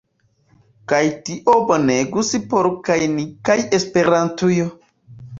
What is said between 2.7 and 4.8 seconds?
kaj ni kaj Esperantujo.